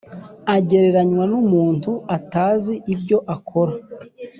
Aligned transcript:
agereranywa 0.55 1.23
n 1.31 1.33
umuntu 1.43 1.91
atazi 2.17 2.73
ibyo 2.93 3.17
akora 3.35 3.73